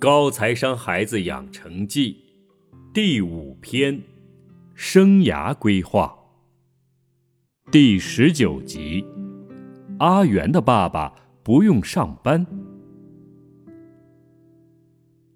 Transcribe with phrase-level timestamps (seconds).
[0.00, 2.24] 高材生孩子养成记
[2.94, 4.00] 第五篇：
[4.74, 6.16] 生涯规划
[7.70, 9.04] 第十九集。
[9.98, 12.46] 阿元的爸爸不用上班。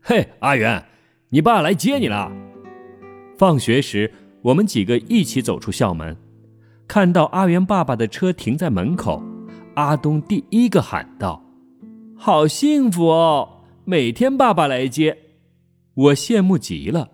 [0.00, 0.82] 嘿，阿元，
[1.28, 2.32] 你爸来接你了。
[3.36, 4.10] 放学时，
[4.40, 6.16] 我们几个一起走出校门，
[6.88, 9.22] 看到阿元爸爸的车停在门口，
[9.74, 11.44] 阿东第一个喊道
[12.16, 13.50] ：“好幸福哦！”
[13.86, 15.18] 每天爸爸来接，
[15.94, 17.10] 我羡慕极了。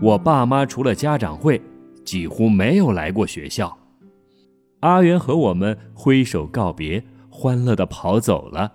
[0.00, 1.60] 我爸妈除了家长会，
[2.02, 3.76] 几乎没有来过学校。
[4.80, 8.72] 阿元和我们挥手告别，欢乐的跑走了。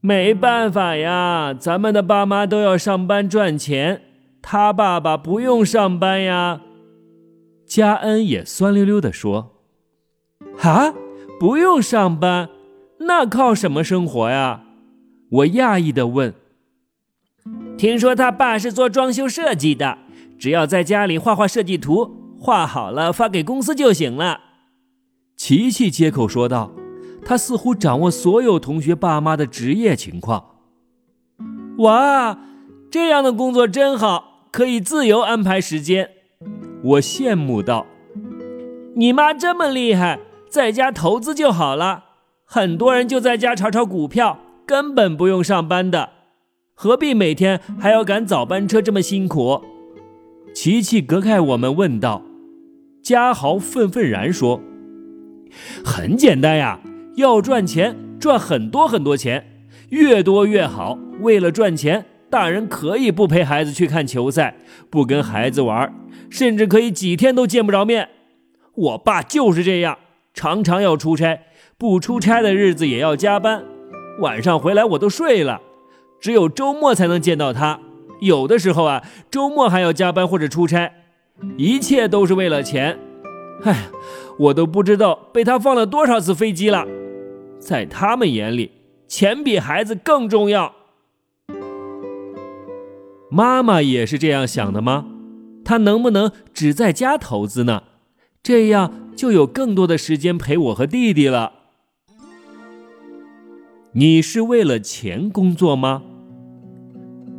[0.00, 4.00] 没办法呀，咱们的爸妈都要上班赚钱，
[4.40, 6.62] 他爸爸不用上班呀。
[7.66, 9.60] 佳恩也酸溜溜地说
[10.62, 10.94] ：“啊，
[11.38, 12.48] 不用上班，
[13.00, 14.62] 那靠什么生活呀？”
[15.30, 16.32] 我讶异地问。
[17.76, 19.98] 听说他爸是做装修设计的，
[20.38, 24.40] 只要在家里画画设计图，画好了发给公司就行了。
[25.36, 26.70] 琪琪接口说道
[27.26, 30.44] ：“他似乎掌握所有同学爸妈的职业情况。”
[31.78, 32.38] 哇，
[32.90, 36.10] 这样的工作真好，可以自由安排时间。
[36.84, 37.86] 我羡慕道
[38.94, 42.04] ：“你妈这么厉害，在家投资就好了。
[42.44, 46.10] 很多人就在家炒炒股票，根本不用上班的。”
[46.76, 49.62] 何必每天还要赶早班车这么辛苦？
[50.52, 52.22] 琪琪隔开我们问道。
[53.00, 54.60] 嘉豪愤愤然说
[55.84, 56.80] ：“很简单呀，
[57.14, 59.46] 要赚钱，赚很多很多钱，
[59.90, 60.98] 越多越好。
[61.20, 64.56] 为了赚钱，大人可以不陪孩子去看球赛，
[64.90, 65.94] 不跟孩子玩，
[66.28, 68.08] 甚至可以几天都见不着面。
[68.74, 69.98] 我爸就是这样，
[70.32, 71.42] 常常要出差，
[71.78, 73.62] 不出差的日子也要加班，
[74.20, 75.60] 晚上回来我都睡了。”
[76.24, 77.80] 只有周末才能见到他，
[78.22, 80.90] 有的时候啊，周末还要加班或者出差，
[81.58, 82.98] 一切都是为了钱。
[83.64, 83.90] 哎，
[84.38, 86.86] 我都不知道被他放了多少次飞机了。
[87.58, 88.70] 在他们眼里，
[89.06, 90.74] 钱比孩子更重要。
[93.30, 95.04] 妈妈也是这样想的吗？
[95.62, 97.82] 她能不能只在家投资呢？
[98.42, 101.52] 这样就有更多的时间陪我和弟弟了。
[103.92, 106.02] 你是为了钱工作吗？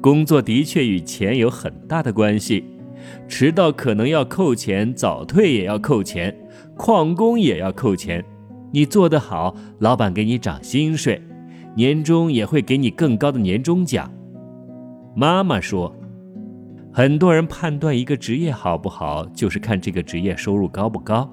[0.06, 2.64] 工作的确与钱有很大的关系，
[3.28, 6.32] 迟到可能要扣钱，早退也要扣钱，
[6.78, 8.24] 旷工也要扣钱。
[8.72, 11.20] 你做得好，老板给你涨薪水，
[11.76, 14.14] 年终也会给你更高的年终奖。
[15.16, 15.92] 妈妈说，
[16.94, 21.28] 很多人判断一个职业好不好，就是看这个职业收入高不高，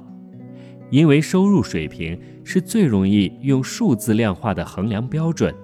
[0.89, 5.55] 因为收入水平是最容易用数字量化的衡量标准。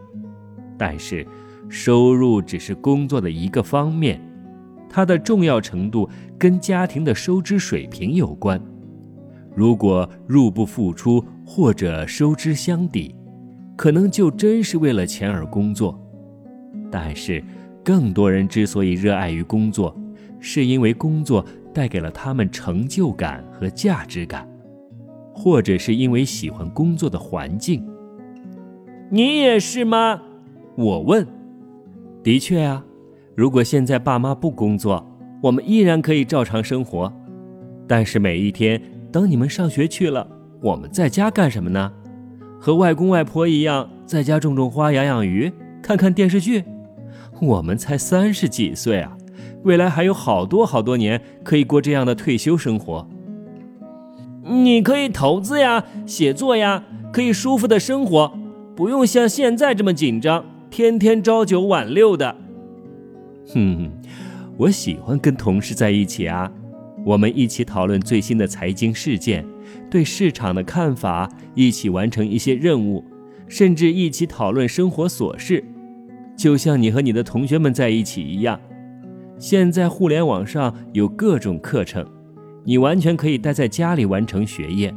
[0.76, 1.26] 但是。
[1.68, 4.20] 收入只是工作的一个方面，
[4.88, 6.08] 它的重要程度
[6.38, 8.60] 跟家庭的收支水平有关。
[9.54, 13.14] 如果入不敷出或者收支相抵，
[13.76, 15.98] 可能就真是为了钱而工作。
[16.90, 17.42] 但是，
[17.84, 19.94] 更多人之所以热爱于工作，
[20.40, 24.48] 是因为工作带给了他们成就感和价值感，
[25.34, 27.86] 或者是因为喜欢工作的环境。
[29.10, 30.22] 你也是吗？
[30.76, 31.26] 我问。
[32.28, 32.84] 的确啊，
[33.34, 35.02] 如果现在爸妈不工作，
[35.40, 37.10] 我们依然可以照常生活。
[37.86, 38.78] 但是每一天，
[39.10, 40.28] 等你们上学去了，
[40.60, 41.90] 我们在家干什么呢？
[42.60, 45.50] 和外公外婆一样，在家种种花、养养鱼、
[45.82, 46.64] 看看电视剧。
[47.40, 49.16] 我们才三十几岁啊，
[49.62, 53.08] 未来还有好多好多年可以过这样的退休生活。
[54.42, 58.30] 你可以投资呀，写作呀，可以舒服的生活，
[58.76, 60.44] 不用像现在这么紧张。
[60.70, 62.36] 天天朝九晚六的，
[63.52, 63.90] 哼，
[64.56, 66.50] 我喜欢跟同事在一起啊，
[67.04, 69.44] 我们一起讨论最新的财经事件，
[69.90, 73.02] 对市场的看法，一起完成一些任务，
[73.48, 75.64] 甚至一起讨论生活琐事，
[76.36, 78.60] 就像你和你的同学们在一起一样。
[79.38, 82.06] 现在互联网上有各种课程，
[82.64, 84.94] 你完全可以待在家里完成学业。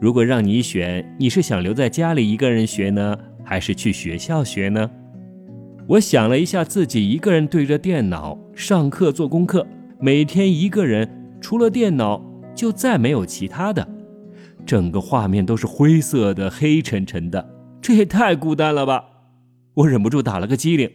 [0.00, 3.16] 如果让你选，你是想留在家里一个人学呢？
[3.52, 4.90] 还是去学校学呢？
[5.86, 9.66] 我想了一下，自己一个人对着电脑上课做功课，
[10.00, 13.86] 每天一个人，除了电脑就再没有其他的，
[14.64, 17.46] 整个画面都是灰色的、黑沉沉的，
[17.82, 19.04] 这也太孤单了吧！
[19.74, 20.90] 我忍不住打了个激灵。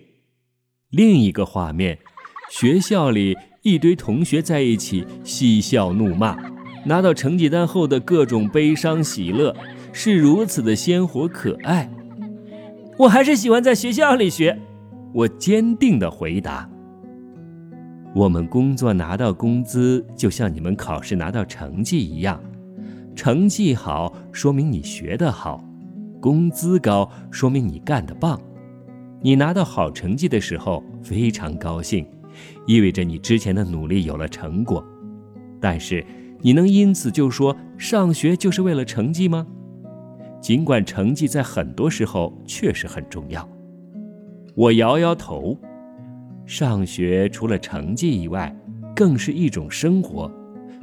[0.89, 1.99] 另一个画面，
[2.49, 6.35] 学校里一堆同学在一起嬉笑怒骂，
[6.87, 9.55] 拿到成绩单后的各种悲伤喜乐，
[9.93, 11.87] 是如此的鲜活可爱。
[12.97, 14.59] 我还是喜欢在学校里学，
[15.13, 16.67] 我坚定地回答。
[18.15, 22.41] 我们工作拿到工资，就像你们考试拿到成绩一样，
[23.15, 25.63] 成绩好说明你学得好，
[26.19, 28.41] 工资高说明你干得棒。
[29.21, 32.03] 你拿到好成绩的时候非常高兴，
[32.65, 34.83] 意味着你之前的努力有了成果。
[35.61, 36.03] 但是，
[36.41, 39.45] 你能因此就说上学就是为了成绩吗？
[40.39, 43.47] 尽管成绩在很多时候确实很重要，
[44.55, 45.57] 我摇摇头。
[46.45, 48.55] 上学除了成绩以外，
[48.95, 50.31] 更是一种生活。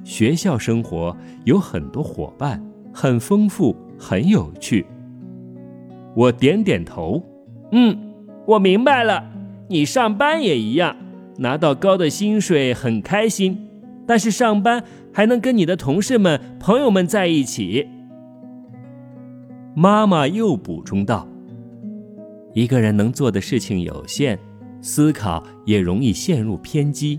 [0.05, 2.63] 学校生活有很多伙伴，
[2.93, 4.85] 很丰富，很有趣。
[6.15, 7.25] 我点点头，
[7.73, 7.97] 嗯，
[8.47, 9.25] 我明白了。
[9.69, 10.95] 你上班也一样，
[11.39, 13.67] 拿到高的薪水很开心，
[14.07, 17.89] 但是上班还能跟你的同事们、朋友们在一起。
[19.75, 21.29] 妈妈又补充道
[22.55, 24.39] ：“一个人能做的事情有限。”
[24.81, 27.19] 思考也容易陷入偏激，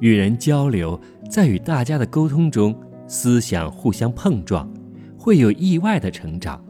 [0.00, 1.00] 与人交流，
[1.30, 4.70] 在与大家的沟通中，思想互相碰撞，
[5.16, 6.62] 会有意外的成长，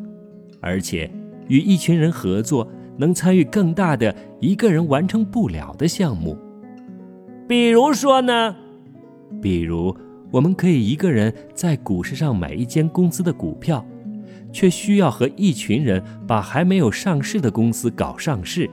[0.61, 1.11] 而且
[1.49, 2.65] 与一群人合作，
[2.97, 6.39] 能参与更大的一个人完成不了的项目。
[7.49, 8.55] 比如说呢？
[9.43, 9.93] 比如，
[10.31, 13.85] 我们可以一个人在股市上买一间公司的股票，
[14.55, 18.71] 却需要和一群人把还没有上市的公司搞上市。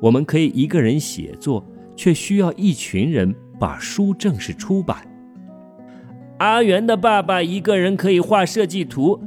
[0.00, 1.64] 我们可以一个人写作，
[1.94, 5.06] 却需要一群人把书正式出版。
[6.38, 9.20] 阿元的爸爸一个人可以画设计图，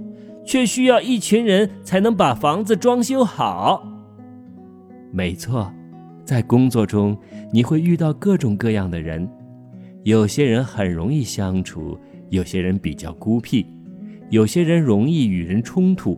[0.44, 3.88] 却需要一群人才能把房子装修好。
[5.12, 5.72] 没错，
[6.26, 7.16] 在工作中
[7.52, 9.30] 你会遇到各种各样的人，
[10.04, 12.00] 有些人很容易相处，
[12.30, 13.68] 有些人比较孤僻，
[14.32, 16.18] 有些人容易与人冲突，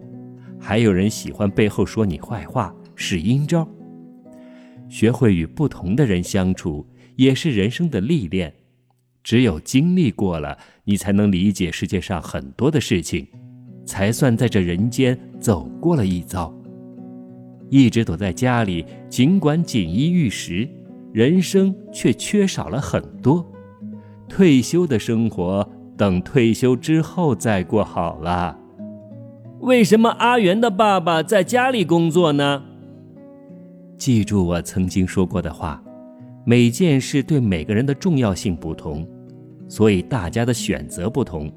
[0.60, 3.68] 还有人喜欢背后说你坏话，使阴招。
[4.88, 8.54] 学会与不同的人相处，也是人生的历练。
[9.24, 13.27] 只有经历过了，你才能理解世界上很多的事情，
[13.83, 16.56] 才算在这人间走过了一遭。
[17.71, 20.69] 一直躲在家里，尽管锦衣玉食，
[21.12, 23.44] 人生却缺少了很多。
[24.30, 25.68] 退休的生活，
[25.98, 28.57] 等退休之后再过好了。
[29.60, 32.63] 为什么阿元的爸爸在家里工作呢？
[33.98, 35.81] 记住我曾经说过的话，
[36.45, 39.07] 每件事对每个人的重要性不同，
[39.69, 41.50] 所以大家的选择不同，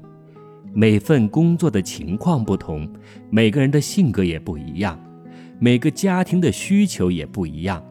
[0.73, 2.87] 每份工作的情况不同，
[3.29, 4.97] 每个人的性格也不一样，
[5.59, 7.83] 每个家庭的需求也不一样。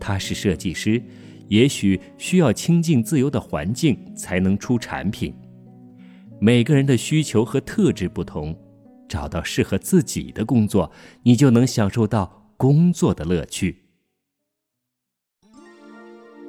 [0.00, 1.02] 他是设计师，
[1.48, 5.34] 也许需要清静自由的环境才能出产品。
[6.40, 8.56] 每个人的需求和特质不同，
[9.08, 10.90] 找到适合自己的工作，
[11.22, 12.36] 你就能享受到。
[12.58, 13.84] 工作的乐趣。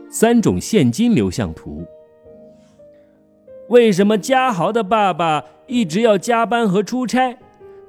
[0.10, 1.86] 三种现金流向图。
[3.68, 7.38] 为什么嘉豪的爸爸一直要加班和出差，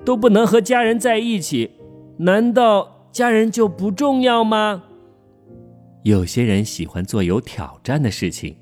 [0.04, 1.70] 都不能和家人在一起？
[2.18, 4.82] 难道家人就不重要吗？
[6.02, 8.54] 有些人喜欢做有挑战的事情，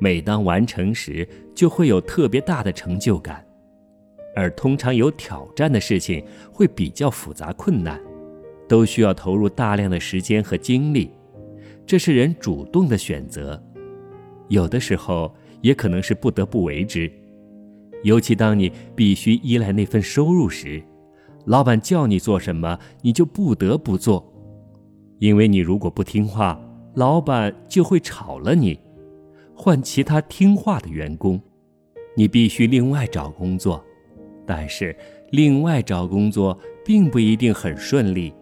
[0.00, 3.44] 每当完成时，就会有特别大的成就感。
[4.34, 8.00] 而通常有挑战的事情会比较复杂困难。
[8.68, 11.08] 都需要投入大量的时间和精力，
[11.86, 13.62] 这是人主动的选择，
[14.48, 17.08] 有的时候也可能是不得不为之。
[18.02, 20.82] 尤其当你必须依赖那份收入时，
[21.44, 24.34] 老板叫你做什么，你就不得不做，
[25.20, 26.60] 因为你如果不听话，
[26.94, 28.76] 老板就会炒了你，
[29.56, 31.40] 换其他听话的员工。
[32.14, 33.84] 你必须另外找工作，
[34.46, 34.94] 但是
[35.32, 38.32] 另外找工作并不一定很顺利。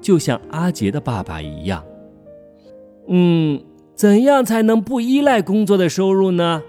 [0.00, 1.84] 就像阿杰的爸爸一样，
[3.08, 3.62] 嗯，
[3.94, 6.62] 怎样才能不依赖工作的收入呢？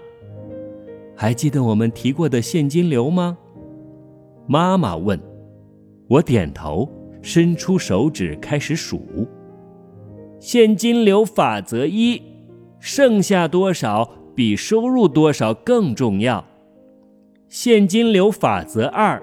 [1.16, 3.38] 还记得我们提过的现金流吗？
[4.46, 5.18] 妈妈问。
[6.06, 6.86] 我点头，
[7.22, 9.00] 伸出手指开始数。
[10.38, 12.20] 现金流法则一：
[12.86, 16.44] 剩下多少比收入多少更重要。
[17.48, 19.22] 现金流法则二：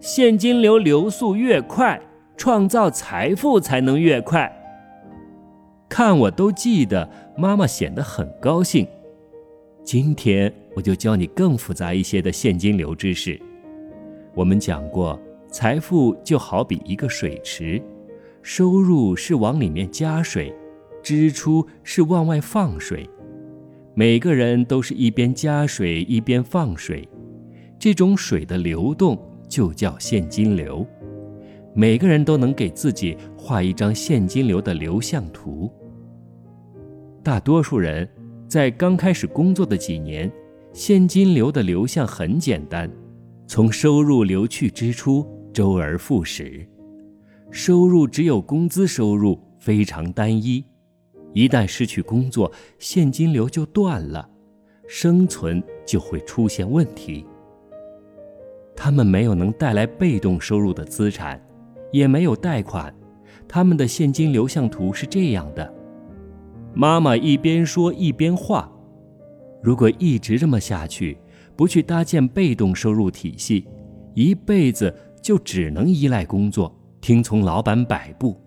[0.00, 2.00] 现金流流速越快。
[2.38, 4.50] 创造财富才能越快。
[5.88, 8.86] 看我都记得，妈妈显得很高兴。
[9.82, 13.38] 今天我就教你更复杂一些的现金流知识。
[14.34, 17.82] 我们讲过，财富就好比一个水池，
[18.40, 20.54] 收入是往里面加水，
[21.02, 23.08] 支出是往外放水。
[23.94, 27.08] 每个人都是一边加水一边放水，
[27.78, 30.86] 这种水的流动就叫现金流。
[31.74, 35.72] 每个人都能给自己画一张现金流的流向图。
[37.22, 38.08] 大多数人
[38.48, 40.30] 在刚开始工作的几年，
[40.72, 42.90] 现金流的流向很简单，
[43.46, 46.66] 从收入流去支出，周而复始。
[47.50, 50.64] 收入只有工资收入，非常单一。
[51.32, 54.28] 一旦失去工作，现金流就断了，
[54.86, 57.24] 生存就会出现问题。
[58.74, 61.40] 他们没有能带来被动收入的资产，
[61.92, 62.94] 也没有贷款，
[63.48, 65.74] 他们的现金流向图是这样的。
[66.74, 68.70] 妈妈一边说一边画。
[69.60, 71.18] 如果一直这么下去，
[71.56, 73.66] 不去搭建被动收入体系，
[74.14, 78.40] 一辈子就只能依赖工作，听从老板摆布，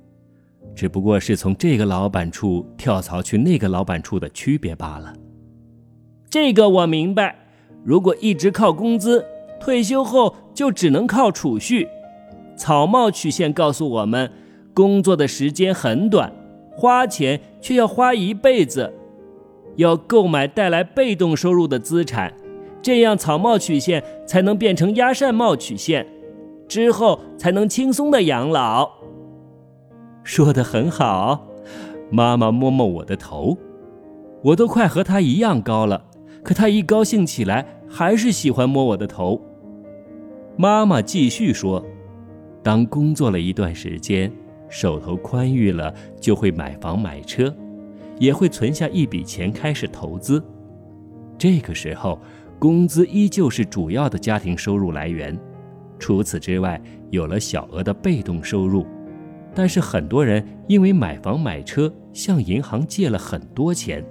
[0.75, 5.13] 只不过是从这个老板处跳槽去那个老板处的区别罢了。
[6.29, 7.35] 这个我明白。
[7.83, 9.25] 如果一直靠工资，
[9.59, 11.87] 退休后就只能靠储蓄。
[12.55, 14.31] 草帽曲线告诉我们，
[14.73, 16.31] 工作的时间很短。
[16.73, 18.93] 花钱却要花一辈子，
[19.75, 22.33] 要购买带来被动收入的资产，
[22.81, 26.07] 这样草帽曲线才能变成鸭扇帽曲线，
[26.67, 28.89] 之后才能轻松的养老。
[30.23, 31.47] 说的很好，
[32.09, 33.57] 妈妈摸摸我的头，
[34.43, 36.05] 我都快和她一样高了，
[36.43, 39.41] 可她一高兴起来还是喜欢摸我的头。
[40.57, 41.83] 妈妈继续说，
[42.61, 44.31] 当工作了一段时间。
[44.73, 47.53] 手头宽裕了，就会买房买车，
[48.17, 50.41] 也会存下一笔钱开始投资。
[51.37, 52.17] 这个时候，
[52.57, 55.37] 工资依旧是主要的家庭收入来源。
[55.99, 58.85] 除此之外，有了小额的被动收入。
[59.53, 64.03] 但是很多人因为买房买车向银行借了很多钱，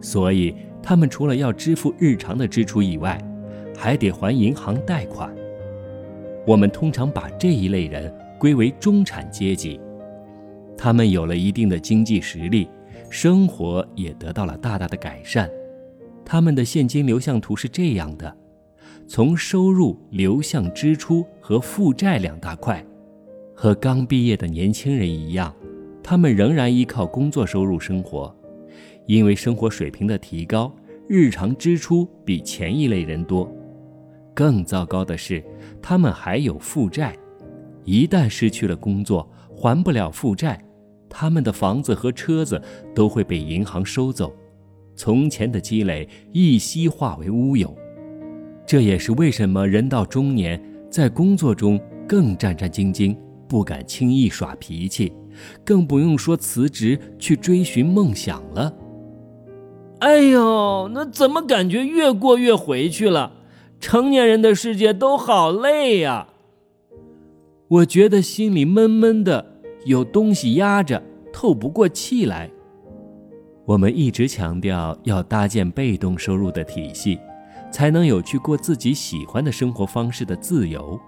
[0.00, 3.18] 所以他们除了要支付日常的支出以外，
[3.76, 5.34] 还得还银行贷款。
[6.46, 8.12] 我们通常把这一类人。
[8.40, 9.78] 归为中产阶级，
[10.74, 12.66] 他们有了一定的经济实力，
[13.10, 15.46] 生活也得到了大大的改善。
[16.24, 18.34] 他们的现金流向图是这样的：
[19.06, 22.82] 从收入流向支出和负债两大块。
[23.62, 25.54] 和刚毕业的年轻人一样，
[26.02, 28.34] 他们仍然依靠工作收入生活，
[29.04, 30.74] 因为生活水平的提高，
[31.06, 33.54] 日常支出比前一类人多。
[34.32, 35.44] 更糟糕的是，
[35.82, 37.14] 他们还有负债。
[37.84, 40.58] 一旦失去了工作，还不了负债，
[41.10, 42.58] 他们的房子和车子
[42.94, 44.34] 都会被银行收走，
[44.96, 47.76] 从前的积累一夕化为乌有。
[48.64, 53.14] 这也是为什么人到中年，在工作中更战战兢兢，
[53.50, 55.12] 不敢轻易耍脾气，
[55.64, 58.72] 更不用说辞职去追寻梦想了。
[59.98, 63.32] 哎呦，那怎么感觉越过越回去了？
[63.80, 66.28] 成年人的世界都好累呀。
[67.66, 69.44] 我觉得心里闷闷的，
[69.84, 71.02] 有东西压着，
[71.32, 72.48] 透不过气来。
[73.64, 77.18] 我们一直强调要搭建被动收入的体系，
[77.72, 80.98] 才能有去过自己喜欢的生活方式的自由。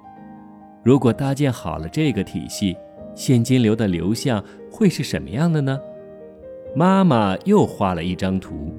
[0.83, 2.77] 如果搭建好了这个体系，
[3.15, 5.79] 现金流的流向会是什么样的呢？
[6.75, 8.75] 妈妈又画了一张图，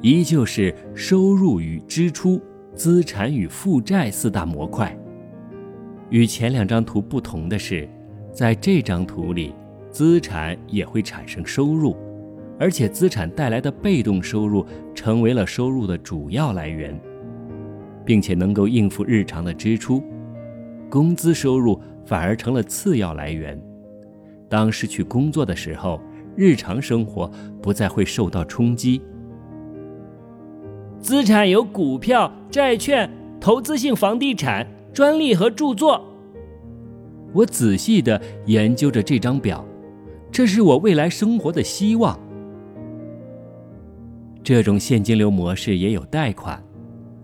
[0.00, 2.40] 依旧是收入与支出、
[2.74, 4.96] 资产与负债四大模块。
[6.10, 7.88] 与前两张图不同的是，
[8.30, 9.54] 在这张图里，
[9.90, 11.96] 资产也会产生收入，
[12.60, 14.64] 而且资产带来的被动收入
[14.94, 16.96] 成为了收入的主要来源，
[18.04, 20.02] 并且能够应付日常的支出，
[20.94, 23.60] 工资收入反而成了次要来源。
[24.48, 26.00] 当失去工作的时候，
[26.36, 27.28] 日常生活
[27.60, 29.02] 不再会受到冲击。
[31.00, 33.10] 资产有股票、债券、
[33.40, 34.64] 投资性房地产。
[34.92, 36.00] 专利和著作。
[37.32, 39.66] 我仔细地研究着这张表，
[40.30, 42.16] 这是我未来生活的希望。
[44.44, 46.62] 这种现金流模式也有贷款，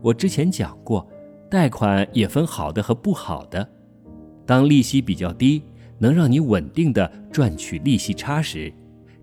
[0.02, 1.06] 我之前讲过，
[1.50, 3.68] 贷款也分好的和不好的。
[4.46, 5.62] 当利息比较低，
[5.98, 8.72] 能让你稳定的赚取利息差时，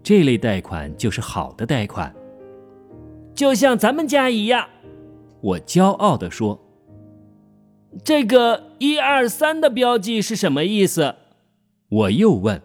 [0.04, 2.14] 这类贷款就是好的贷款。
[3.34, 4.68] 就像咱们家一样，
[5.42, 6.64] 我骄傲地说。
[8.04, 11.16] 这个一二三的标记是什么意思？
[11.90, 12.62] 我又问。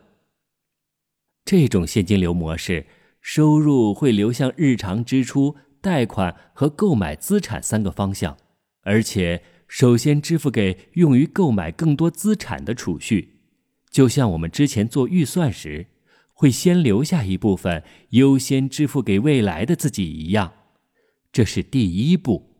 [1.44, 2.86] 这种现金流模式，
[3.20, 8.36] 收入会流向日常支出、贷款和购买资产三个方向，
[8.82, 9.42] 而且
[9.72, 13.36] 首先支付给用于购买更多资产的储蓄，
[13.90, 15.86] 就像我们之前做预算时，
[16.34, 20.52] 会先留下一部分优先支付给未来的自己一样。
[21.32, 22.54] 这是第一步。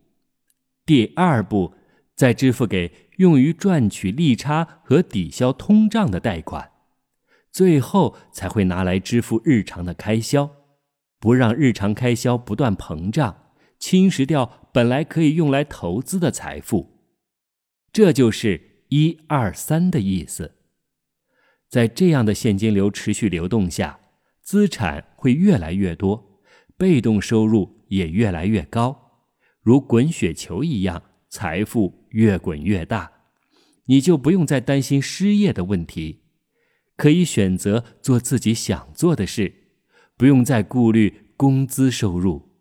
[0.87, 1.75] 第二步。
[2.15, 6.69] 再支付给用于赚取利差和抵消通胀的贷款，
[7.51, 10.51] 最后才会拿来支付日常的开销，
[11.19, 13.35] 不让日常开销不断膨胀，
[13.79, 16.92] 侵蚀掉本来可以用来投资的财富。
[17.93, 20.55] 这就是一二三的意思。
[21.69, 23.99] 在这样的现金流持续流动下，
[24.41, 26.41] 资产会越来越多，
[26.75, 29.27] 被动收入也越来越高，
[29.61, 33.11] 如滚雪球一样，财富越滚越大，
[33.85, 36.23] 你就不用再担心失业的问题。
[36.95, 39.53] 可以选择做自己想做的事，
[40.17, 42.52] 不用再顾虑工资收入。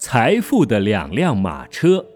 [0.00, 2.06] 财富的两辆马车，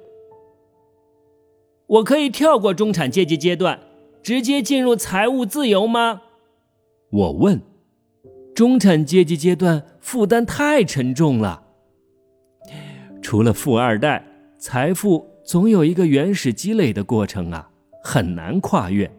[1.86, 3.78] 我可以跳过中产阶级阶段，
[4.22, 6.22] 直接进入财务自由吗？
[7.10, 7.60] 我问。
[8.54, 11.62] 中产阶级阶段负担太沉重了。
[13.20, 14.24] 除了富二代，
[14.58, 17.70] 财富总有一个原始积累的过程啊。
[18.02, 19.10] 很难跨越，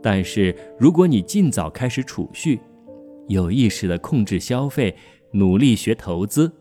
[0.00, 2.60] 但是如果你尽早开始储蓄，
[3.26, 4.94] 有意识的控制消费，
[5.32, 6.52] 努力学投资，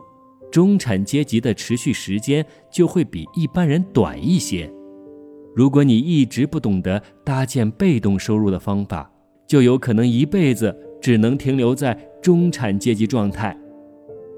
[0.52, 4.72] 中产阶级的持续时间就会比一般人短一些。
[5.56, 9.12] 如果你一直不懂得搭建被动收入的方法，
[9.48, 13.58] 就有可能一辈子只能停留在中产阶级状态。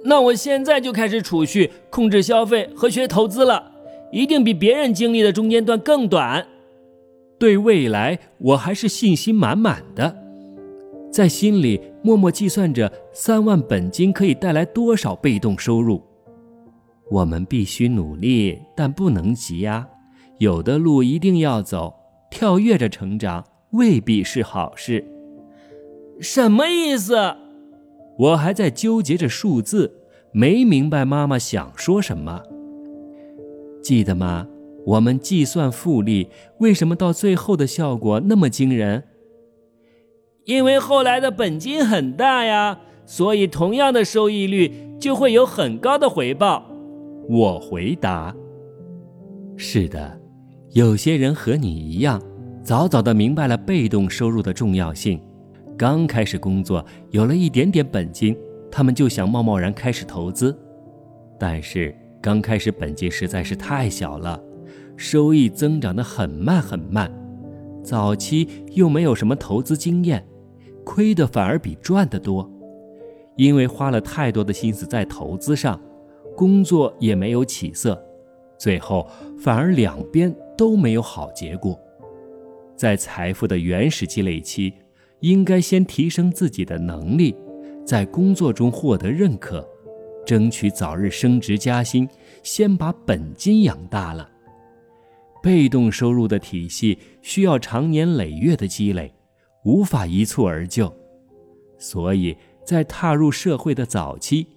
[0.03, 3.71] 那我现在就开始储蓄、控制消费和学投资了，
[4.11, 6.47] 一定比别人经历的中间段更短。
[7.37, 10.20] 对未来，我还是信心满满的，
[11.11, 16.01] 在心里默默计算着三万本金可以带来多少被动收入。
[17.09, 19.85] 我们必须努力，但不能急呀。
[20.37, 21.93] 有的路一定要走，
[22.31, 25.05] 跳跃着成长未必是好事。
[26.21, 27.35] 什么意思？
[28.17, 29.93] 我还在纠结着数字，
[30.31, 32.41] 没明白妈妈想说什么。
[33.83, 34.47] 记得吗？
[34.85, 39.03] 我们计算复利，为什么到最后的效果那么惊人？
[40.45, 46.65] 因为后来的本金很大呀，所以同样的收益率就会有很高的回报。
[47.29, 48.35] 我回答
[49.55, 50.19] ：“是的，
[50.71, 52.21] 有些人和你一样，
[52.63, 55.21] 早早的明白了被动收入的重要性。
[55.77, 58.35] 刚开始工作，有了一点点本金，
[58.71, 60.57] 他们就想贸贸然开始投资，
[61.39, 64.41] 但是刚开始本金实在是太小了。”
[64.97, 67.11] 收益增长得很慢很慢，
[67.81, 70.23] 早期又没有什么投资经验，
[70.85, 72.49] 亏的反而比赚的多，
[73.35, 75.79] 因为花了太多的心思在投资上，
[76.35, 78.01] 工作也没有起色，
[78.57, 79.07] 最后
[79.39, 81.79] 反而两边都没有好结果。
[82.75, 84.73] 在财富的原始积累期，
[85.19, 87.35] 应该先提升自己的能力，
[87.85, 89.63] 在工作中获得认可，
[90.25, 92.09] 争取早日升职加薪，
[92.41, 94.27] 先把本金养大了。
[95.43, 99.13] 被动收入的体系需要长年累月的积累，
[99.63, 100.93] 无法一蹴而就，
[101.77, 104.47] 所以在踏入社会的早期，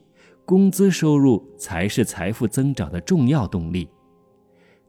[0.44, 3.88] 工资收入才是财富增长的重要动力。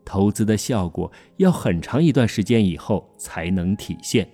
[0.06, 4.30] 投资的效果要很长一段时间以后才能体现，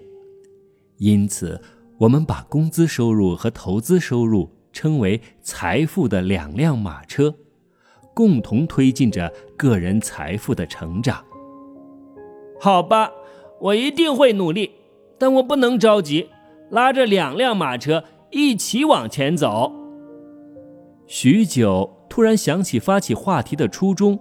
[0.97, 1.61] 因此
[1.97, 7.33] 我们把工资收入和投资收入称为财富的两辆马车，
[8.13, 11.23] 共同推进着个人财富的成长。
[12.59, 13.09] 好吧，
[13.61, 14.71] 我一定会努力，
[15.21, 16.29] 但我不能着急，
[16.71, 19.71] 拉着两辆马车一起往前走。
[21.05, 24.17] 许久，突然想起发起话题的初衷，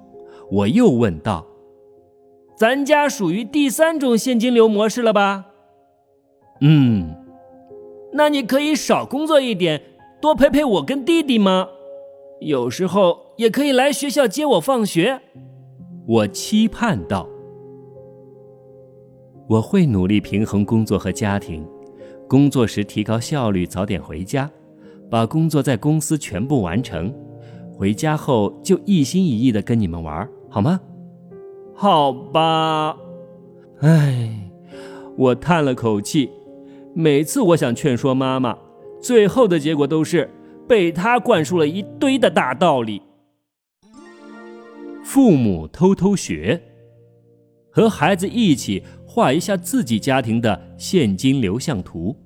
[0.51, 1.47] 我又问道
[2.55, 5.47] ：“咱家属于第三种现金流模式了吧
[6.61, 7.17] ？”“嗯。
[8.13, 9.81] ”“那你可以少工作一点，
[10.21, 11.67] 多陪陪我跟弟弟吗？
[12.43, 15.23] 有时候也可以来学校接我放学。”
[16.07, 17.27] 我期盼道。
[19.51, 21.67] 我会努力平衡工作和家庭，
[22.29, 24.49] 工作时提高效率，早点回家，
[25.11, 27.13] 把工作在公司全部完成，
[27.73, 30.79] 回家后就一心一意的跟你们玩，好吗？
[31.75, 32.97] 好吧。
[33.81, 34.53] 唉，
[35.17, 36.31] 我叹了口气。
[36.95, 38.57] 每次我想劝说妈妈，
[39.03, 40.31] 最后的结果都是
[40.69, 43.03] 被她灌输了一堆的大道理。
[45.03, 46.63] 父母偷偷学，
[47.71, 48.83] 和孩子一起。
[49.13, 52.17] 画一下自己家庭的现金流向图，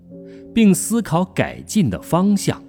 [0.55, 2.63] 并思考改进的方向。